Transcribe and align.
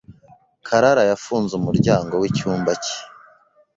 Karara 0.67 1.03
yafunze 1.11 1.51
umuryango 1.55 2.13
w'icyumba 2.21 2.71
cye. 2.83 2.97